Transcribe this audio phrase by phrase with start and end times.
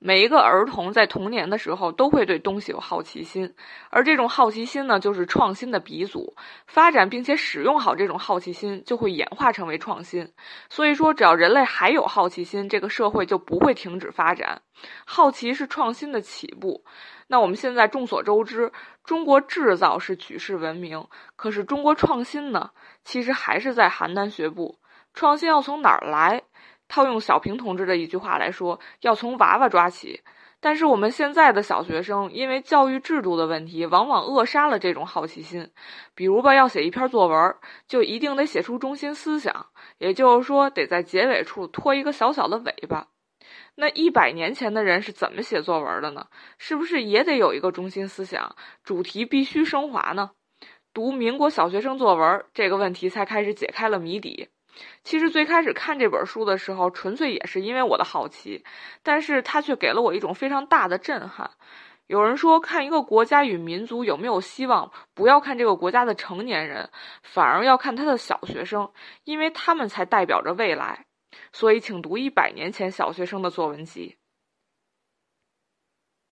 [0.00, 3.52] 每一个儿童在童年的时候都会对东西有好奇心，
[3.90, 6.36] 而这种好奇心呢，就是创新的鼻祖。
[6.66, 10.32] 发展并且使用好这种好奇心，就会演化成为创新。
[10.68, 14.62] 所以说，只要人类还有好奇心，这个社会就不会停止发展。
[15.04, 16.84] 好奇是创新的起步。
[17.26, 18.70] 那我们现在众所周知，
[19.02, 21.04] 中国制造是举世闻名，
[21.34, 22.70] 可是中国创新呢，
[23.02, 24.78] 其实还是在邯郸学步。
[25.12, 26.42] 创新要从哪儿来？
[26.88, 30.22] 套用小平同志的一句话来说，要从娃娃抓起。
[30.60, 35.70] 但是我们现在的小学生，因为教育制度的问题，往往扼杀了这种好奇心。
[36.16, 37.54] 比如吧，要写一篇作文，
[37.86, 39.66] 就一定得写出中心思想，
[39.98, 43.06] 也就是说，得在结尾处拖一个小小的尾巴。
[43.76, 46.26] 那一百年前的人是怎么写作文的呢？
[46.58, 50.32] 是不是也得有一个中心思想，主题必须升华呢？
[50.92, 54.48] 读民国小学生作文这个问题才开始解开了谜底。
[55.02, 58.64] 其实最开始看这本书的时候，纯粹也是因为我的好奇，
[59.02, 61.50] 但是它却给了我一种非常大的震撼。
[62.06, 66.90] 有人说，看一个国家与民族有没有希望，不要看这个国家的成年人，
[67.22, 68.90] 反而要看他的小学生，
[69.24, 71.06] 因为他们才代表着未来。
[71.52, 74.17] 所以，请读一百年前小学生的作文集。